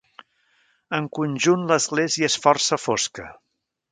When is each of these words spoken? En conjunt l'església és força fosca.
En 0.99 1.09
conjunt 1.17 1.67
l'església 1.73 2.31
és 2.33 2.39
força 2.47 2.83
fosca. 2.89 3.29